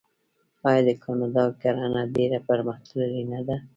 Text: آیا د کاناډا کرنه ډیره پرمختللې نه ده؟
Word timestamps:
آیا 0.67 0.81
د 0.87 0.89
کاناډا 1.03 1.43
کرنه 1.61 2.01
ډیره 2.15 2.39
پرمختللې 2.47 3.23
نه 3.31 3.39
ده؟ 3.47 3.57